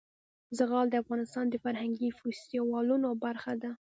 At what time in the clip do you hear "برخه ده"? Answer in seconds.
3.25-3.71